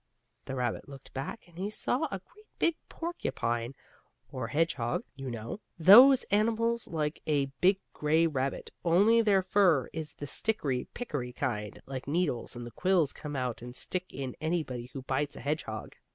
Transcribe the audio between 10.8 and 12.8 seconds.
prickery kind, like needles, and the